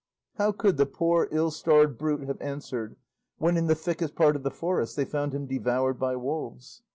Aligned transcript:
How 0.37 0.51
could 0.51 0.77
the 0.77 0.87
poor 0.87 1.27
ill 1.29 1.51
starred 1.51 1.99
brute 1.99 2.21
have 2.27 2.41
answered, 2.41 2.95
when, 3.37 3.55
in 3.55 3.67
the 3.67 3.75
thickest 3.75 4.15
part 4.15 4.35
of 4.35 4.41
the 4.41 4.49
forest, 4.49 4.95
they 4.95 5.05
found 5.05 5.31
him 5.31 5.45
devoured 5.45 5.99
by 5.99 6.15
wolves? 6.15 6.81